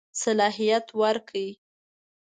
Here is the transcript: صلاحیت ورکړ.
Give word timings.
صلاحیت 0.21 0.87
ورکړ. 1.01 1.35